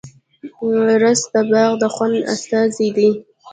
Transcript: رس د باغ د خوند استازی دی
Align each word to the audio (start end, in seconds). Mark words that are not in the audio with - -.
رس 1.01 1.21
د 1.33 1.35
باغ 1.51 1.71
د 1.81 1.83
خوند 1.93 2.15
استازی 2.33 2.89
دی 2.97 3.09